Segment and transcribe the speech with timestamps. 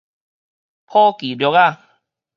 [0.87, 1.77] 頗其略仔